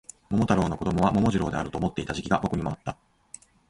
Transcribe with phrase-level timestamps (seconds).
[0.31, 2.97] 桃太郎の子供は桃次郎であると思っていた時期が僕にもあった